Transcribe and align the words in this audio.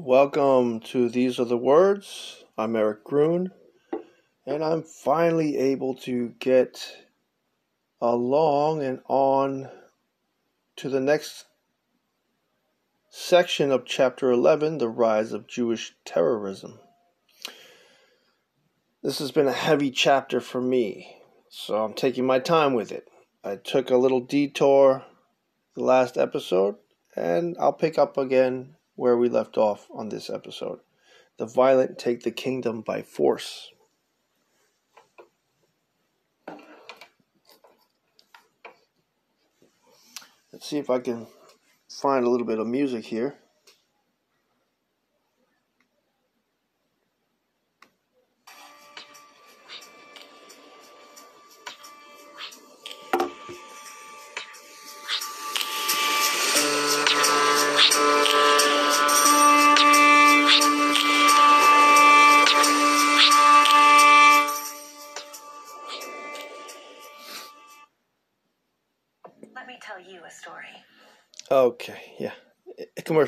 Welcome 0.00 0.78
to 0.92 1.08
These 1.08 1.40
Are 1.40 1.44
the 1.44 1.56
Words. 1.56 2.44
I'm 2.56 2.76
Eric 2.76 3.02
Grun, 3.02 3.50
and 4.46 4.62
I'm 4.62 4.84
finally 4.84 5.56
able 5.58 5.96
to 5.96 6.34
get 6.38 6.88
along 8.00 8.84
and 8.84 9.00
on 9.08 9.68
to 10.76 10.88
the 10.88 11.00
next 11.00 11.46
section 13.10 13.72
of 13.72 13.84
chapter 13.84 14.30
11 14.30 14.78
The 14.78 14.88
Rise 14.88 15.32
of 15.32 15.48
Jewish 15.48 15.96
Terrorism. 16.04 16.78
This 19.02 19.18
has 19.18 19.32
been 19.32 19.48
a 19.48 19.52
heavy 19.52 19.90
chapter 19.90 20.40
for 20.40 20.60
me, 20.60 21.16
so 21.48 21.82
I'm 21.84 21.92
taking 21.92 22.24
my 22.24 22.38
time 22.38 22.72
with 22.72 22.92
it. 22.92 23.08
I 23.42 23.56
took 23.56 23.90
a 23.90 23.96
little 23.96 24.20
detour 24.20 25.04
the 25.74 25.82
last 25.82 26.16
episode, 26.16 26.76
and 27.16 27.56
I'll 27.58 27.72
pick 27.72 27.98
up 27.98 28.16
again 28.16 28.76
where 28.98 29.16
we 29.16 29.28
left 29.28 29.56
off 29.56 29.86
on 29.94 30.08
this 30.08 30.28
episode. 30.28 30.80
The 31.36 31.46
violent 31.46 32.00
take 32.00 32.24
the 32.24 32.32
kingdom 32.32 32.80
by 32.80 33.02
force. 33.02 33.70
Let's 40.52 40.68
see 40.68 40.78
if 40.78 40.90
I 40.90 40.98
can 40.98 41.28
find 41.88 42.26
a 42.26 42.28
little 42.28 42.44
bit 42.44 42.58
of 42.58 42.66
music 42.66 43.04
here. 43.04 43.38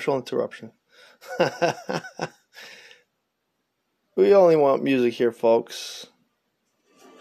Commercial 0.01 0.17
interruption. 0.17 0.73
we 4.17 4.34
only 4.34 4.56
want 4.56 4.83
music 4.83 5.12
here, 5.12 5.33
folks. 5.33 6.06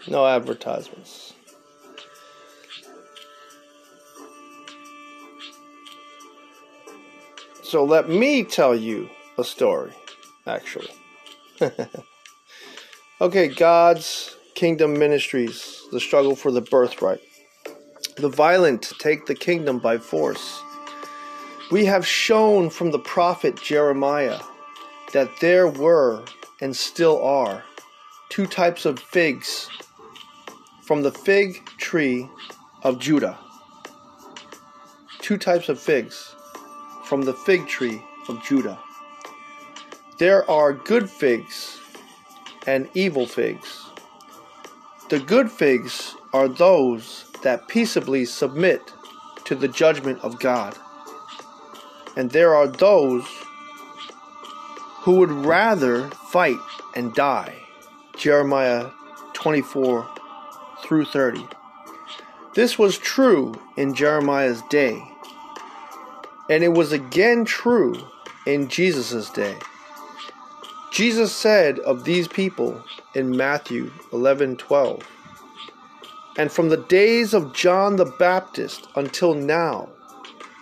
No 0.08 0.26
advertisements. 0.26 1.34
So 7.62 7.84
let 7.84 8.08
me 8.08 8.42
tell 8.44 8.74
you 8.74 9.10
a 9.36 9.44
story, 9.44 9.92
actually. 10.46 10.88
okay, 13.20 13.48
God's 13.48 14.34
Kingdom 14.54 14.98
Ministries, 14.98 15.82
the 15.92 16.00
struggle 16.00 16.34
for 16.34 16.50
the 16.50 16.62
birthright. 16.62 17.20
The 18.16 18.30
violent 18.30 18.90
take 18.98 19.26
the 19.26 19.34
kingdom 19.34 19.78
by 19.78 19.98
force 19.98 20.62
we 21.70 21.84
have 21.84 22.04
shown 22.04 22.68
from 22.68 22.90
the 22.90 22.98
prophet 22.98 23.54
Jeremiah 23.54 24.40
that 25.12 25.30
there 25.40 25.68
were 25.68 26.24
and 26.60 26.76
still 26.76 27.22
are 27.22 27.62
two 28.28 28.46
types 28.46 28.84
of 28.84 28.98
figs 28.98 29.68
from 30.82 31.02
the 31.02 31.12
fig 31.12 31.64
tree 31.78 32.28
of 32.82 32.98
Judah. 32.98 33.38
Two 35.20 35.38
types 35.38 35.68
of 35.68 35.78
figs 35.78 36.34
from 37.04 37.22
the 37.22 37.34
fig 37.34 37.68
tree 37.68 38.02
of 38.28 38.42
Judah. 38.42 38.78
There 40.18 40.48
are 40.50 40.72
good 40.72 41.08
figs 41.08 41.78
and 42.66 42.88
evil 42.94 43.26
figs. 43.26 43.86
The 45.08 45.20
good 45.20 45.50
figs 45.50 46.16
are 46.32 46.48
those 46.48 47.30
that 47.42 47.68
peaceably 47.68 48.24
submit 48.24 48.92
to 49.44 49.54
the 49.54 49.68
judgment 49.68 50.18
of 50.24 50.40
God 50.40 50.76
and 52.16 52.30
there 52.30 52.54
are 52.54 52.66
those 52.66 53.24
who 55.02 55.16
would 55.16 55.30
rather 55.30 56.08
fight 56.30 56.58
and 56.94 57.14
die. 57.14 57.54
Jeremiah 58.16 58.90
24 59.32 60.08
through 60.82 61.04
30. 61.06 61.46
This 62.54 62.78
was 62.78 62.98
true 62.98 63.54
in 63.76 63.94
Jeremiah's 63.94 64.60
day, 64.68 65.02
and 66.50 66.64
it 66.64 66.72
was 66.72 66.92
again 66.92 67.44
true 67.44 67.94
in 68.46 68.68
Jesus' 68.68 69.30
day. 69.30 69.56
Jesus 70.90 71.32
said 71.32 71.78
of 71.78 72.04
these 72.04 72.26
people 72.26 72.82
in 73.14 73.36
Matthew 73.36 73.92
11:12, 74.12 75.02
And 76.36 76.50
from 76.50 76.68
the 76.68 76.76
days 76.76 77.32
of 77.32 77.52
John 77.52 77.96
the 77.96 78.12
Baptist 78.18 78.88
until 78.96 79.34
now, 79.34 79.88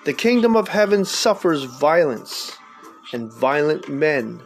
the 0.08 0.14
kingdom 0.14 0.56
of 0.56 0.68
heaven 0.68 1.04
suffers 1.04 1.64
violence, 1.64 2.56
and 3.12 3.30
violent 3.30 3.90
men 3.90 4.40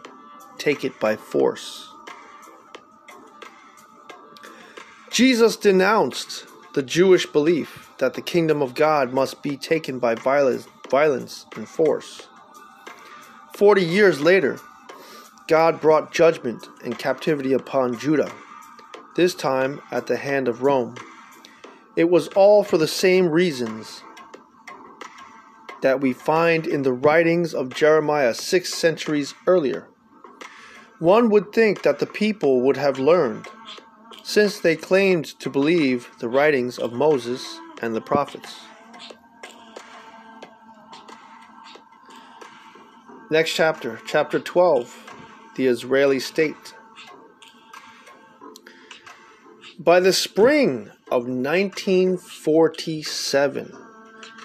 take 0.59 0.85
it 0.85 0.99
by 0.99 1.15
force. 1.15 1.89
Jesus 5.13 5.55
denounced 5.55 6.47
the 6.75 6.83
Jewish 6.83 7.27
belief 7.27 7.93
that 7.99 8.15
the 8.15 8.21
kingdom 8.21 8.61
of 8.61 8.75
God 8.75 9.13
must 9.13 9.41
be 9.41 9.57
taken 9.57 10.01
by 10.01 10.17
violence, 10.17 10.67
and 11.55 11.69
force. 11.69 12.27
Forty 13.55 13.85
years 13.85 14.21
later, 14.21 14.59
God 15.47 15.81
brought 15.81 16.13
judgment 16.13 16.67
and 16.83 16.99
captivity 16.99 17.53
upon 17.53 18.01
Judah, 18.01 18.33
this 19.15 19.33
time 19.33 19.81
at 19.93 20.09
the 20.09 20.17
hand 20.17 20.49
of 20.49 20.65
Rome. 20.65 20.97
It 21.95 22.11
was 22.11 22.27
all 22.35 22.65
for 22.65 22.79
the 22.79 22.89
same 22.89 23.29
reasons 23.29 24.03
that 25.83 26.01
we 26.01 26.13
find 26.13 26.67
in 26.67 26.83
the 26.83 26.93
writings 26.93 27.53
of 27.53 27.75
Jeremiah 27.75 28.35
six 28.35 28.73
centuries 28.73 29.35
earlier. 29.47 29.89
One 30.99 31.29
would 31.31 31.53
think 31.53 31.83
that 31.83 31.99
the 31.99 32.07
people 32.07 32.63
would 32.63 32.77
have 32.77 32.99
learned, 32.99 33.49
since 34.23 34.61
they 34.61 34.77
claimed 34.77 35.39
to 35.41 35.51
believe 35.51 36.11
the 36.21 36.29
writings 36.29 36.79
of 36.79 36.93
Moses 36.93 37.59
and 37.83 37.95
the 37.95 38.01
prophets. 38.01 38.61
Next 43.31 43.55
chapter, 43.55 44.01
chapter 44.07 44.39
12, 44.39 45.15
the 45.57 45.67
Israeli 45.67 46.21
state. 46.21 46.75
By 49.79 50.01
the 50.01 50.13
spring 50.13 50.91
of 51.11 51.27
1947, 51.27 53.73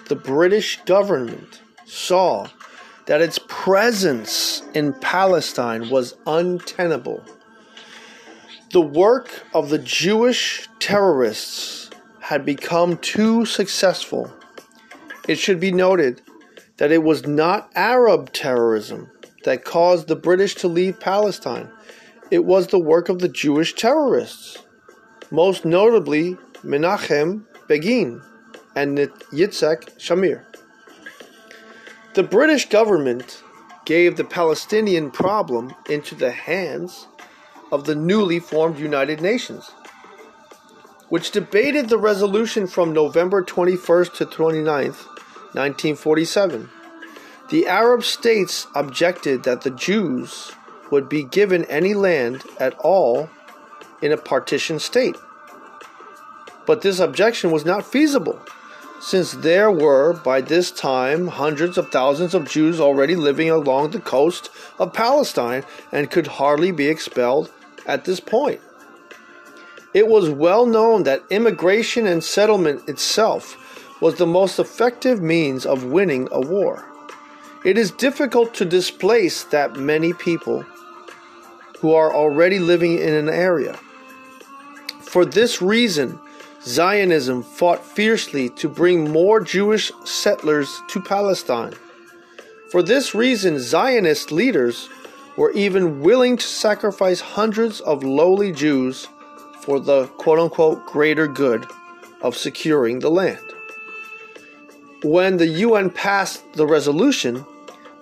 the 0.08 0.16
British 0.16 0.80
government 0.84 1.60
saw 1.84 2.46
that 3.06 3.20
its 3.20 3.38
presence 3.48 4.62
in 4.74 4.92
Palestine 4.94 5.90
was 5.90 6.16
untenable. 6.26 7.24
The 8.72 8.80
work 8.80 9.44
of 9.54 9.70
the 9.70 9.78
Jewish 9.78 10.68
terrorists 10.78 11.90
had 12.20 12.44
become 12.44 12.98
too 12.98 13.46
successful. 13.46 14.32
It 15.26 15.38
should 15.38 15.60
be 15.60 15.72
noted 15.72 16.20
that 16.76 16.92
it 16.92 17.02
was 17.02 17.26
not 17.26 17.70
Arab 17.74 18.32
terrorism 18.32 19.10
that 19.44 19.64
caused 19.64 20.08
the 20.08 20.16
British 20.16 20.54
to 20.56 20.68
leave 20.68 21.00
Palestine. 21.00 21.70
It 22.30 22.44
was 22.44 22.66
the 22.66 22.78
work 22.78 23.08
of 23.08 23.20
the 23.20 23.28
Jewish 23.28 23.74
terrorists, 23.74 24.58
most 25.30 25.64
notably 25.64 26.36
Menachem 26.62 27.44
Begin 27.68 28.22
and 28.78 28.96
Yitzhak 29.32 29.98
Shamir. 29.98 30.44
The 32.14 32.22
British 32.22 32.68
government 32.68 33.42
gave 33.84 34.16
the 34.16 34.24
Palestinian 34.24 35.10
problem 35.10 35.74
into 35.90 36.14
the 36.14 36.30
hands 36.30 37.08
of 37.72 37.86
the 37.86 37.96
newly 37.96 38.38
formed 38.38 38.78
United 38.78 39.20
Nations, 39.20 39.72
which 41.08 41.32
debated 41.32 41.88
the 41.88 41.98
resolution 41.98 42.68
from 42.68 42.92
November 42.92 43.42
21st 43.42 44.14
to 44.14 44.26
29th, 44.26 45.06
1947. 45.58 46.70
The 47.50 47.66
Arab 47.66 48.04
states 48.04 48.68
objected 48.76 49.42
that 49.42 49.62
the 49.62 49.72
Jews 49.72 50.52
would 50.92 51.08
be 51.08 51.24
given 51.24 51.64
any 51.64 51.94
land 51.94 52.44
at 52.60 52.78
all 52.78 53.28
in 54.00 54.12
a 54.12 54.16
partition 54.16 54.78
state. 54.78 55.16
But 56.64 56.82
this 56.82 57.00
objection 57.00 57.50
was 57.50 57.64
not 57.64 57.84
feasible 57.84 58.40
since 59.00 59.32
there 59.32 59.70
were 59.70 60.12
by 60.12 60.40
this 60.40 60.70
time 60.70 61.28
hundreds 61.28 61.78
of 61.78 61.90
thousands 61.90 62.34
of 62.34 62.48
Jews 62.48 62.80
already 62.80 63.16
living 63.16 63.50
along 63.50 63.90
the 63.90 64.00
coast 64.00 64.50
of 64.78 64.92
Palestine 64.92 65.64
and 65.92 66.10
could 66.10 66.26
hardly 66.26 66.72
be 66.72 66.88
expelled 66.88 67.50
at 67.86 68.04
this 68.04 68.20
point. 68.20 68.60
It 69.94 70.08
was 70.08 70.28
well 70.28 70.66
known 70.66 71.04
that 71.04 71.22
immigration 71.30 72.06
and 72.06 72.22
settlement 72.22 72.88
itself 72.88 73.56
was 74.00 74.16
the 74.16 74.26
most 74.26 74.58
effective 74.58 75.20
means 75.20 75.64
of 75.64 75.84
winning 75.84 76.28
a 76.30 76.40
war. 76.40 76.84
It 77.64 77.78
is 77.78 77.90
difficult 77.90 78.54
to 78.54 78.64
displace 78.64 79.44
that 79.44 79.76
many 79.76 80.12
people 80.12 80.64
who 81.80 81.94
are 81.94 82.14
already 82.14 82.58
living 82.58 82.98
in 82.98 83.14
an 83.14 83.28
area. 83.28 83.78
For 85.00 85.24
this 85.24 85.62
reason, 85.62 86.20
Zionism 86.68 87.42
fought 87.42 87.82
fiercely 87.82 88.50
to 88.50 88.68
bring 88.68 89.10
more 89.10 89.40
Jewish 89.40 89.90
settlers 90.04 90.82
to 90.88 91.00
Palestine. 91.00 91.72
For 92.70 92.82
this 92.82 93.14
reason, 93.14 93.58
Zionist 93.58 94.30
leaders 94.30 94.90
were 95.38 95.50
even 95.52 96.02
willing 96.02 96.36
to 96.36 96.46
sacrifice 96.46 97.22
hundreds 97.22 97.80
of 97.80 98.04
lowly 98.04 98.52
Jews 98.52 99.08
for 99.62 99.80
the 99.80 100.08
quote 100.18 100.38
unquote 100.38 100.84
greater 100.84 101.26
good 101.26 101.64
of 102.20 102.36
securing 102.36 102.98
the 102.98 103.10
land. 103.10 103.40
When 105.02 105.38
the 105.38 105.46
UN 105.46 105.88
passed 105.88 106.52
the 106.52 106.66
resolution 106.66 107.46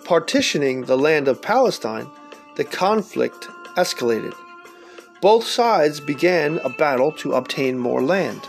partitioning 0.05 0.87
the 0.87 0.99
land 0.99 1.29
of 1.29 1.41
Palestine, 1.41 2.11
the 2.57 2.65
conflict 2.65 3.47
escalated. 3.77 4.35
Both 5.23 5.47
sides 5.47 6.01
began 6.01 6.59
a 6.65 6.69
battle 6.69 7.13
to 7.13 7.35
obtain 7.35 7.79
more 7.79 8.03
land. 8.03 8.49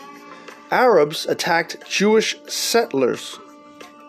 Arabs 0.71 1.25
attacked 1.25 1.77
Jewish 1.89 2.35
settlers, 2.47 3.39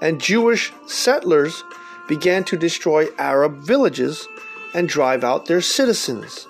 and 0.03 0.21
Jewish 0.21 0.73
settlers 0.87 1.63
began 2.09 2.43
to 2.45 2.57
destroy 2.57 3.07
Arab 3.17 3.59
villages 3.59 4.27
and 4.75 4.89
drive 4.89 5.23
out 5.23 5.47
their 5.47 5.61
citizens. 5.61 6.49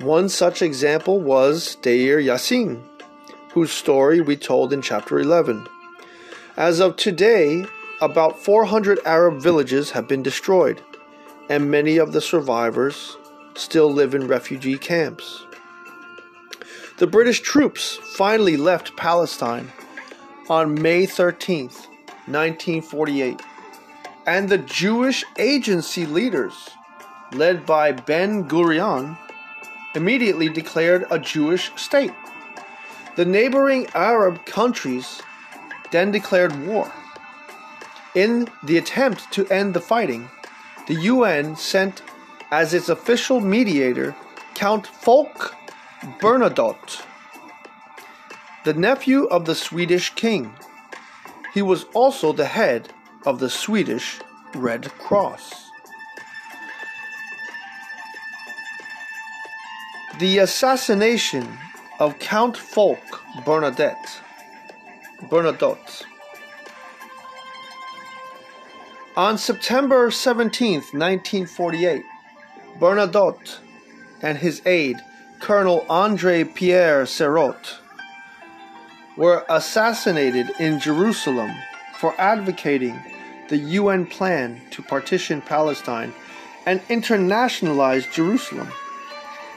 One 0.00 0.28
such 0.28 0.60
example 0.60 1.20
was 1.20 1.76
Deir 1.76 2.18
Yassin, 2.18 2.82
whose 3.52 3.70
story 3.70 4.20
we 4.20 4.36
told 4.36 4.72
in 4.72 4.82
chapter 4.82 5.20
11. 5.20 5.68
As 6.56 6.80
of 6.80 6.96
today, 6.96 7.64
about 8.00 8.40
400 8.40 8.98
Arab 9.04 9.40
villages 9.40 9.92
have 9.92 10.08
been 10.08 10.24
destroyed, 10.24 10.82
and 11.48 11.70
many 11.70 11.96
of 11.96 12.12
the 12.12 12.20
survivors 12.20 13.16
still 13.54 13.92
live 13.92 14.14
in 14.14 14.26
refugee 14.26 14.78
camps. 14.78 15.46
The 17.02 17.08
British 17.08 17.40
troops 17.40 17.98
finally 18.14 18.56
left 18.56 18.96
Palestine 18.96 19.72
on 20.48 20.80
May 20.80 21.04
13, 21.04 21.64
1948, 21.66 23.42
and 24.24 24.48
the 24.48 24.58
Jewish 24.58 25.24
agency 25.36 26.06
leaders, 26.06 26.70
led 27.32 27.66
by 27.66 27.90
Ben 27.90 28.48
Gurion, 28.48 29.18
immediately 29.96 30.48
declared 30.48 31.04
a 31.10 31.18
Jewish 31.18 31.72
state. 31.74 32.14
The 33.16 33.24
neighboring 33.24 33.88
Arab 33.96 34.46
countries 34.46 35.20
then 35.90 36.12
declared 36.12 36.54
war. 36.68 36.92
In 38.14 38.48
the 38.62 38.78
attempt 38.78 39.28
to 39.32 39.48
end 39.48 39.74
the 39.74 39.80
fighting, 39.80 40.30
the 40.86 41.00
UN 41.00 41.56
sent 41.56 42.00
as 42.52 42.72
its 42.72 42.88
official 42.88 43.40
mediator 43.40 44.14
Count 44.54 44.86
Folke 44.86 45.56
Bernadotte, 46.20 47.04
the 48.64 48.74
nephew 48.74 49.24
of 49.24 49.44
the 49.44 49.54
Swedish 49.54 50.10
king. 50.14 50.54
He 51.54 51.62
was 51.62 51.84
also 51.94 52.32
the 52.32 52.46
head 52.46 52.88
of 53.24 53.38
the 53.38 53.48
Swedish 53.48 54.20
Red 54.54 54.90
Cross. 54.98 55.70
The 60.18 60.38
assassination 60.38 61.58
of 62.00 62.18
Count 62.18 62.56
Folke 62.56 63.20
Bernadette 63.44 64.20
Bernadotte 65.30 66.04
on 69.16 69.36
September 69.36 70.10
17, 70.10 70.74
1948, 70.76 72.02
Bernadotte 72.78 73.58
and 74.22 74.38
his 74.38 74.62
aide, 74.64 74.96
Colonel 75.42 75.84
Andre 75.90 76.44
Pierre 76.44 77.02
Serot, 77.02 77.78
were 79.16 79.44
assassinated 79.48 80.48
in 80.60 80.78
Jerusalem 80.78 81.50
for 81.96 82.14
advocating 82.16 82.96
the 83.48 83.56
UN 83.56 84.06
plan 84.06 84.60
to 84.70 84.82
partition 84.82 85.40
Palestine 85.40 86.14
and 86.64 86.80
internationalize 86.82 88.08
Jerusalem. 88.12 88.68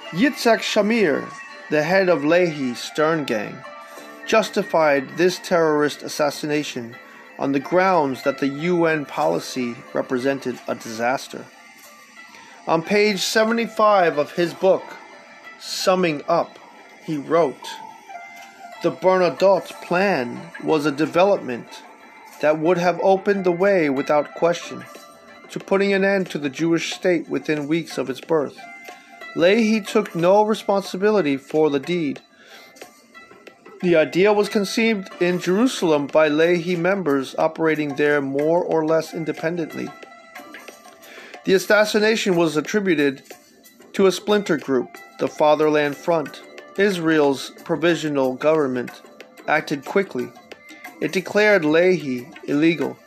Yitzhak 0.10 0.62
Shamir, 0.62 1.32
the 1.70 1.84
head 1.84 2.10
of 2.10 2.24
Lehi 2.24 2.76
Stern 2.76 3.24
Gang, 3.24 3.56
justified 4.26 5.08
this 5.18 5.38
terrorist 5.38 6.02
assassination 6.02 6.96
on 7.38 7.52
the 7.52 7.60
grounds 7.60 8.24
that 8.24 8.40
the 8.40 8.48
UN 8.48 9.06
policy 9.06 9.76
represented 9.94 10.60
a 10.68 10.74
disaster. 10.74 11.46
On 12.66 12.82
page 12.82 13.20
75 13.20 14.18
of 14.18 14.32
his 14.32 14.52
book, 14.52 14.82
Summing 15.68 16.22
Up, 16.28 16.60
he 17.06 17.18
wrote 17.18 17.68
The 18.84 18.92
Bernadotte 18.92 19.72
plan 19.82 20.52
was 20.64 20.86
a 20.86 20.92
development 20.92 21.82
that 22.42 22.60
would 22.60 22.78
have 22.78 23.00
opened 23.02 23.46
the 23.46 23.52
way 23.52 23.90
without 23.90 24.36
question 24.36 24.86
to 25.50 25.60
putting 25.60 25.92
an 25.92 26.04
end 26.04 26.30
to 26.30 26.38
the 26.38 26.52
Jewish 26.52 26.94
state 26.94 27.28
within 27.28 27.68
weeks 27.68 27.98
of 27.98 28.12
its 28.12 28.22
birth. 28.22 28.60
Lehi 29.36 29.86
took 29.86 30.14
no 30.14 30.44
responsibility 30.44 31.36
for 31.36 31.72
the 31.72 31.80
deed. 31.80 32.22
The 33.82 33.96
idea 33.96 34.32
was 34.34 34.50
conceived 34.50 35.10
in 35.20 35.40
Jerusalem 35.40 36.06
by 36.06 36.30
Lehi 36.30 36.78
members 36.78 37.36
operating 37.40 37.96
there 37.96 38.22
more 38.22 38.64
or 38.64 38.86
less 38.86 39.16
independently. 39.16 39.90
The 41.46 41.54
assassination 41.54 42.36
was 42.36 42.56
attributed 42.56 43.24
to 43.94 44.06
a 44.06 44.12
splinter 44.12 44.58
group, 44.58 44.90
the 45.20 45.28
Fatherland 45.28 45.96
Front. 45.96 46.42
Israel's 46.78 47.52
provisional 47.64 48.36
government 48.36 49.02
acted 49.48 49.86
quickly. 49.86 50.30
It 51.02 51.14
declared 51.14 51.64
Lehi 51.64 52.34
illegal, 52.50 52.98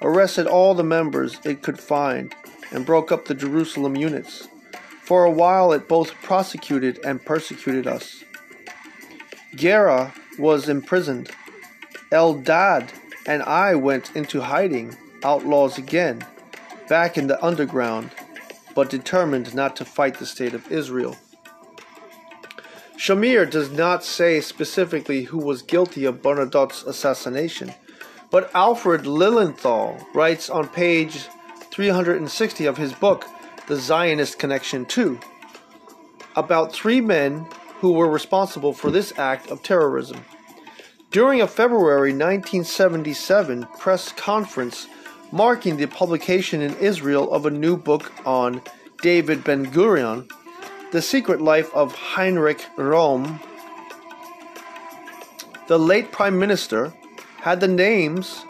arrested 0.00 0.46
all 0.46 0.74
the 0.74 0.84
members 0.84 1.38
it 1.44 1.62
could 1.62 1.78
find, 1.78 2.34
and 2.70 2.86
broke 2.86 3.10
up 3.10 3.24
the 3.24 3.34
Jerusalem 3.34 3.96
units. 3.96 4.48
For 5.02 5.24
a 5.24 5.30
while, 5.30 5.72
it 5.72 5.88
both 5.88 6.14
prosecuted 6.22 7.00
and 7.04 7.24
persecuted 7.24 7.86
us. 7.86 8.22
Gera 9.56 10.14
was 10.38 10.68
imprisoned. 10.68 11.30
Eldad 12.12 12.90
and 13.26 13.42
I 13.42 13.74
went 13.74 14.14
into 14.14 14.40
hiding, 14.40 14.96
outlaws 15.24 15.78
again, 15.78 16.24
back 16.88 17.18
in 17.18 17.26
the 17.26 17.44
underground, 17.44 18.10
but 18.74 18.88
determined 18.88 19.52
not 19.54 19.74
to 19.76 19.84
fight 19.84 20.18
the 20.18 20.26
state 20.26 20.54
of 20.54 20.70
Israel. 20.70 21.16
Shamir 23.00 23.48
does 23.48 23.70
not 23.70 24.04
say 24.04 24.42
specifically 24.42 25.22
who 25.22 25.38
was 25.38 25.62
guilty 25.62 26.04
of 26.04 26.20
Bernadotte's 26.20 26.82
assassination, 26.82 27.72
but 28.30 28.54
Alfred 28.54 29.06
Lilienthal 29.06 30.06
writes 30.12 30.50
on 30.50 30.68
page 30.68 31.26
360 31.70 32.66
of 32.66 32.76
his 32.76 32.92
book 32.92 33.24
the 33.68 33.76
Zionist 33.76 34.38
Connection 34.38 34.84
too, 34.84 35.18
about 36.36 36.74
three 36.74 37.00
men 37.00 37.46
who 37.78 37.92
were 37.92 38.10
responsible 38.10 38.74
for 38.74 38.90
this 38.90 39.18
act 39.18 39.50
of 39.50 39.62
terrorism. 39.62 40.22
During 41.10 41.40
a 41.40 41.46
February 41.46 42.12
1977 42.12 43.66
press 43.78 44.12
conference 44.12 44.88
marking 45.32 45.78
the 45.78 45.86
publication 45.86 46.60
in 46.60 46.76
Israel 46.76 47.32
of 47.32 47.46
a 47.46 47.50
new 47.50 47.78
book 47.78 48.12
on 48.26 48.60
David 49.00 49.42
Ben 49.42 49.64
Gurion, 49.72 50.30
The 50.92 51.00
Secret 51.00 51.40
Life 51.40 51.72
of 51.72 51.94
Heinrich 51.94 52.66
Röhm, 52.76 53.40
the 55.68 55.78
late 55.78 56.10
Prime 56.10 56.36
Minister 56.36 56.92
had 57.42 57.60
the 57.60 57.68
names 57.68 58.44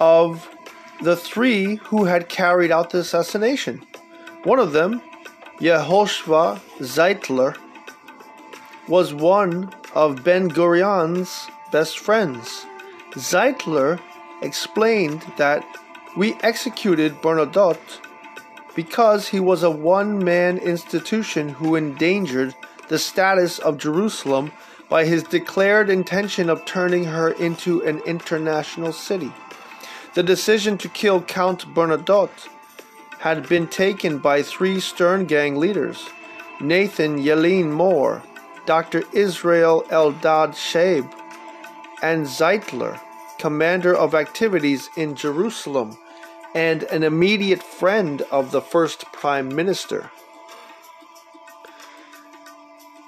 of 0.00 0.48
the 1.02 1.16
three 1.16 1.74
who 1.74 2.04
had 2.06 2.30
carried 2.30 2.70
out 2.70 2.88
the 2.90 3.00
assassination. 3.00 3.86
One 4.44 4.58
of 4.58 4.72
them, 4.72 5.02
Yehoshua 5.60 6.60
Zeitler, 6.78 7.58
was 8.88 9.12
one 9.12 9.70
of 9.94 10.24
Ben 10.24 10.48
Gurion's 10.48 11.46
best 11.72 11.98
friends. 11.98 12.64
Zeitler 13.12 14.00
explained 14.40 15.22
that 15.36 15.62
we 16.16 16.36
executed 16.40 17.20
Bernadotte 17.20 18.00
because 18.76 19.28
he 19.28 19.40
was 19.40 19.64
a 19.64 19.70
one 19.70 20.22
man 20.22 20.58
institution 20.58 21.48
who 21.48 21.74
endangered 21.74 22.54
the 22.88 22.98
status 22.98 23.58
of 23.58 23.78
Jerusalem 23.78 24.52
by 24.88 25.04
his 25.04 25.24
declared 25.24 25.90
intention 25.90 26.48
of 26.48 26.64
turning 26.64 27.04
her 27.04 27.30
into 27.30 27.82
an 27.82 28.00
international 28.06 28.92
city. 28.92 29.32
The 30.14 30.22
decision 30.22 30.78
to 30.78 30.88
kill 30.88 31.22
Count 31.22 31.74
Bernadotte 31.74 32.48
had 33.18 33.48
been 33.48 33.66
taken 33.66 34.18
by 34.18 34.42
three 34.42 34.78
Stern 34.78 35.24
Gang 35.24 35.56
leaders 35.56 36.08
Nathan 36.60 37.18
Yellin-Mor, 37.18 38.22
Dr. 38.66 39.02
Israel 39.12 39.84
Eldad 39.90 40.54
Scheib, 40.54 41.10
and 42.02 42.26
Zeitler, 42.26 43.00
commander 43.38 43.94
of 43.94 44.14
activities 44.14 44.88
in 44.96 45.14
Jerusalem, 45.14 45.98
and 46.56 46.84
an 46.84 47.02
immediate 47.02 47.62
friend 47.62 48.22
of 48.30 48.50
the 48.50 48.62
first 48.62 49.04
prime 49.12 49.54
minister. 49.54 50.10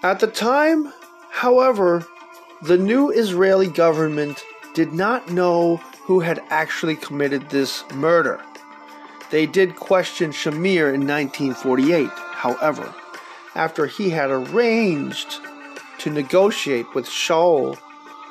At 0.02 0.21
the 0.21 0.26
time, 0.26 0.93
however, 1.31 2.07
the 2.61 2.76
new 2.76 3.09
Israeli 3.09 3.69
government 3.69 4.45
did 4.75 4.93
not 4.93 5.31
know 5.31 5.78
who 6.02 6.21
had 6.21 6.43
actually 6.50 6.97
committed 6.97 7.49
this 7.49 7.85
murder. 7.95 8.38
They 9.31 9.47
did 9.47 9.76
question 9.76 10.31
Shamir 10.31 10.93
in 10.93 11.07
1948, 11.07 12.07
however, 12.11 12.95
after 13.55 13.87
he 13.87 14.11
had 14.11 14.31
arranged 14.31 15.40
to 16.00 16.11
negotiate 16.11 16.95
with 16.95 17.07
Shaul 17.07 17.78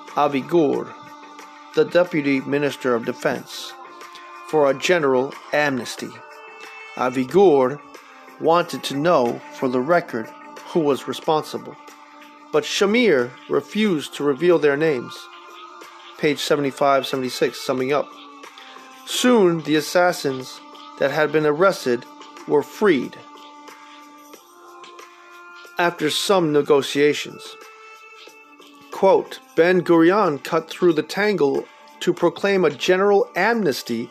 Avigur, 0.09 0.93
the 1.74 1.86
Deputy 1.86 2.39
Minister 2.41 2.93
of 2.93 3.05
Defense, 3.05 3.74
for 4.49 4.69
a 4.69 4.77
general 4.77 5.33
amnesty. 5.53 6.09
Avigur 6.95 7.79
wanted 8.39 8.83
to 8.83 8.95
know 8.95 9.39
for 9.53 9.67
the 9.69 9.79
record 9.79 10.27
who 10.67 10.79
was 10.79 11.07
responsible, 11.07 11.75
but 12.51 12.63
Shamir 12.63 13.31
refused 13.49 14.13
to 14.15 14.23
reveal 14.23 14.59
their 14.59 14.77
names. 14.77 15.13
Page 16.17 16.39
75 16.39 17.05
76, 17.05 17.59
summing 17.59 17.93
up. 17.93 18.09
Soon 19.05 19.61
the 19.61 19.75
assassins 19.75 20.59
that 20.99 21.11
had 21.11 21.31
been 21.31 21.45
arrested 21.45 22.05
were 22.47 22.63
freed 22.63 23.17
after 25.77 26.09
some 26.09 26.51
negotiations. 26.51 27.55
Quote, 28.91 29.39
ben 29.55 29.81
Gurion 29.81 30.43
cut 30.43 30.69
through 30.69 30.93
the 30.93 31.03
tangle 31.03 31.65
to 31.99 32.13
proclaim 32.13 32.65
a 32.65 32.69
general 32.69 33.29
amnesty, 33.35 34.09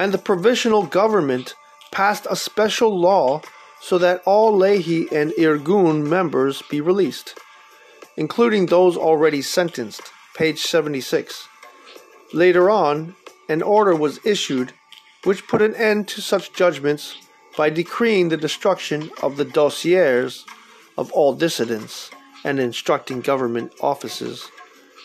and 0.00 0.14
the 0.14 0.18
provisional 0.18 0.84
government 0.86 1.54
passed 1.92 2.26
a 2.30 2.34
special 2.34 2.98
law 2.98 3.42
so 3.82 3.98
that 3.98 4.22
all 4.24 4.58
Lehi 4.58 5.12
and 5.12 5.30
Irgun 5.32 6.06
members 6.08 6.62
be 6.70 6.80
released, 6.80 7.38
including 8.16 8.64
those 8.64 8.96
already 8.96 9.42
sentenced. 9.42 10.10
Page 10.34 10.60
76. 10.60 11.46
Later 12.32 12.70
on, 12.70 13.14
an 13.50 13.60
order 13.60 13.94
was 13.94 14.24
issued 14.24 14.72
which 15.24 15.46
put 15.46 15.60
an 15.60 15.74
end 15.74 16.08
to 16.08 16.22
such 16.22 16.54
judgments 16.54 17.16
by 17.58 17.68
decreeing 17.68 18.30
the 18.30 18.38
destruction 18.38 19.10
of 19.22 19.36
the 19.36 19.44
dossiers 19.44 20.46
of 20.96 21.12
all 21.12 21.34
dissidents 21.34 22.10
and 22.42 22.58
instructing 22.58 23.20
government 23.20 23.70
offices 23.82 24.48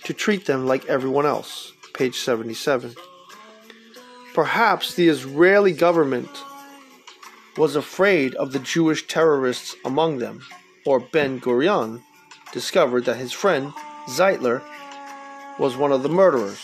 to 0.06 0.14
treat 0.14 0.46
them 0.46 0.66
like 0.66 0.86
everyone 0.86 1.26
else. 1.26 1.74
Page 1.94 2.16
77. 2.16 2.96
Perhaps 4.36 4.96
the 4.96 5.08
Israeli 5.08 5.72
government 5.72 6.44
was 7.56 7.78
afraid 7.78 8.36
of 8.36 8.52
the 8.52 8.60
Jewish 8.60 9.08
terrorists 9.08 9.78
among 9.86 10.18
them, 10.18 10.42
or 10.86 11.00
Ben 11.00 11.40
Gurion 11.40 12.02
discovered 12.52 13.06
that 13.06 13.16
his 13.16 13.32
friend 13.32 13.72
Zeitler 14.10 14.62
was 15.58 15.78
one 15.78 15.94
of 15.94 16.04
the 16.04 16.10
murderers. 16.10 16.60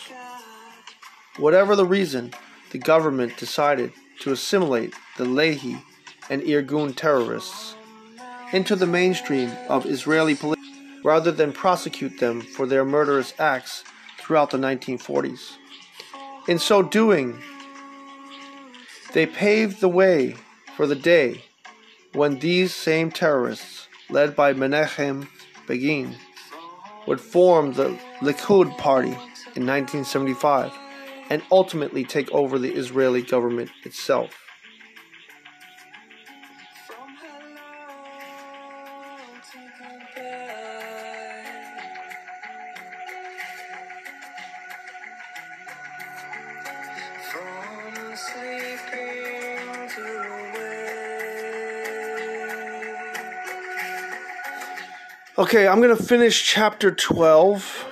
Whatever 1.37 1.77
the 1.77 1.85
reason, 1.85 2.33
the 2.71 2.77
government 2.77 3.37
decided 3.37 3.93
to 4.19 4.33
assimilate 4.33 4.93
the 5.17 5.23
Lehi 5.23 5.81
and 6.29 6.41
Irgun 6.41 6.93
terrorists 6.93 7.75
into 8.51 8.75
the 8.75 8.85
mainstream 8.85 9.49
of 9.69 9.85
Israeli 9.85 10.35
police 10.35 10.59
rather 11.05 11.31
than 11.31 11.53
prosecute 11.53 12.19
them 12.19 12.41
for 12.41 12.65
their 12.65 12.83
murderous 12.83 13.33
acts 13.39 13.85
throughout 14.19 14.49
the 14.49 14.57
1940s. 14.57 15.53
In 16.49 16.59
so 16.59 16.81
doing, 16.81 17.41
they 19.13 19.25
paved 19.25 19.81
the 19.81 19.89
way 19.89 20.35
for 20.75 20.87
the 20.87 20.95
day 20.95 21.43
when 22.13 22.39
these 22.39 22.73
same 22.73 23.11
terrorists, 23.11 23.87
led 24.09 24.35
by 24.35 24.53
Menachem 24.53 25.27
Begin, 25.67 26.15
would 27.07 27.21
form 27.21 27.73
the 27.73 27.97
Likud 28.19 28.77
Party 28.77 29.11
in 29.55 29.65
1975 29.65 30.71
and 31.29 31.41
ultimately 31.51 32.03
take 32.03 32.29
over 32.31 32.59
the 32.59 32.73
Israeli 32.73 33.21
government 33.21 33.71
itself. 33.83 34.40
Okay, 55.41 55.67
I'm 55.67 55.81
gonna 55.81 55.95
finish 55.95 56.47
chapter 56.47 56.91
12. 56.91 57.87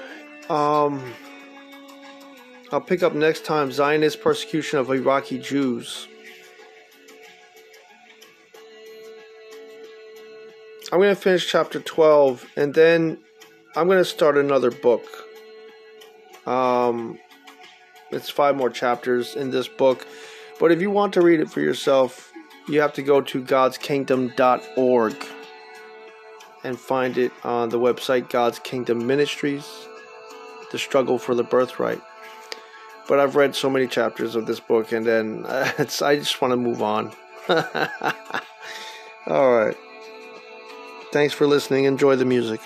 Um, 0.51 1.15
I'll 2.72 2.79
pick 2.79 3.01
up 3.01 3.15
next 3.15 3.44
time 3.44 3.72
Zionist 3.72 4.22
persecution 4.22 4.77
of 4.77 4.91
Iraqi 4.91 5.39
Jews. 5.39 6.08
I'm 10.91 11.00
going 11.00 11.15
to 11.15 11.20
finish 11.20 11.50
chapter 11.50 11.79
12 11.79 12.46
and 12.56 12.72
then 12.72 13.18
I'm 13.75 13.88
going 13.88 13.98
to 13.98 14.06
start 14.06 14.38
another 14.38 14.70
book. 14.70 15.08
Um, 16.46 17.18
it's 18.12 18.29
five 18.29 18.58
more 18.58 18.70
chapters 18.70 19.36
in 19.36 19.50
this 19.50 19.68
book. 19.68 20.06
But 20.60 20.72
if 20.72 20.82
you 20.82 20.91
want 20.91 21.15
to 21.15 21.22
read 21.22 21.39
it 21.39 21.50
for 21.50 21.62
yourself, 21.62 22.32
you 22.68 22.79
have 22.82 22.94
to 22.94 23.01
go 23.01 23.22
to 23.22 23.41
godskingdom.org 23.44 25.25
and 26.63 26.80
find 26.80 27.18
it 27.18 27.32
on 27.44 27.70
the 27.70 27.80
website 27.80 28.30
God's 28.30 28.60
Kingdom 28.60 29.06
Ministries 29.06 29.88
The 30.72 30.80
Struggle 30.80 31.18
for 31.18 31.36
the 31.36 31.44
Birthright 31.44 32.01
but 33.10 33.20
I've 33.20 33.36
read 33.36 33.56
so 33.56 33.72
many 33.72 33.88
chapters 33.88 34.36
of 34.36 34.46
this 34.46 34.60
book, 34.60 34.92
and 34.92 35.06
then 35.06 35.44
I 35.48 36.16
just 36.16 36.39
want 36.39 36.51
to 36.51 36.58
move 36.58 36.84
on. 36.84 37.12
All 37.50 37.58
right. 39.51 39.75
Thanks 41.12 41.34
for 41.34 41.48
listening. 41.48 41.86
Enjoy 41.86 42.16
the 42.16 42.24
music. 42.24 42.62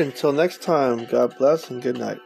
Until 0.00 0.32
next 0.32 0.62
time, 0.62 1.04
God 1.06 1.36
bless 1.38 1.70
and 1.70 1.82
good 1.82 1.98
night. 1.98 2.20